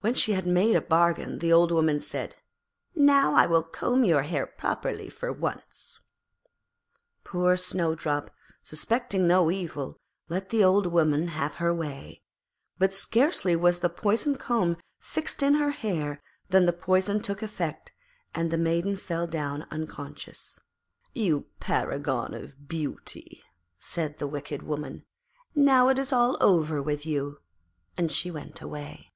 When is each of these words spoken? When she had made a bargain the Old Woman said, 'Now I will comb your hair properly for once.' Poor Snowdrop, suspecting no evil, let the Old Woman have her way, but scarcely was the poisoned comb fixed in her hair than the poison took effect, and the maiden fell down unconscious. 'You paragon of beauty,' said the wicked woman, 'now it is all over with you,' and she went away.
When 0.00 0.12
she 0.12 0.32
had 0.34 0.46
made 0.46 0.76
a 0.76 0.82
bargain 0.82 1.38
the 1.38 1.50
Old 1.50 1.72
Woman 1.72 1.98
said, 1.98 2.36
'Now 2.94 3.32
I 3.32 3.46
will 3.46 3.62
comb 3.62 4.04
your 4.04 4.24
hair 4.24 4.44
properly 4.46 5.08
for 5.08 5.32
once.' 5.32 5.98
Poor 7.24 7.56
Snowdrop, 7.56 8.30
suspecting 8.62 9.26
no 9.26 9.50
evil, 9.50 9.96
let 10.28 10.50
the 10.50 10.62
Old 10.62 10.88
Woman 10.88 11.28
have 11.28 11.54
her 11.54 11.72
way, 11.72 12.20
but 12.76 12.92
scarcely 12.92 13.56
was 13.56 13.78
the 13.78 13.88
poisoned 13.88 14.38
comb 14.38 14.76
fixed 14.98 15.42
in 15.42 15.54
her 15.54 15.70
hair 15.70 16.20
than 16.50 16.66
the 16.66 16.72
poison 16.74 17.22
took 17.22 17.42
effect, 17.42 17.90
and 18.34 18.50
the 18.50 18.58
maiden 18.58 18.98
fell 18.98 19.26
down 19.26 19.66
unconscious. 19.70 20.60
'You 21.14 21.46
paragon 21.60 22.34
of 22.34 22.68
beauty,' 22.68 23.42
said 23.78 24.18
the 24.18 24.26
wicked 24.26 24.62
woman, 24.62 25.06
'now 25.54 25.88
it 25.88 25.98
is 25.98 26.12
all 26.12 26.36
over 26.42 26.82
with 26.82 27.06
you,' 27.06 27.40
and 27.96 28.12
she 28.12 28.30
went 28.30 28.60
away. 28.60 29.10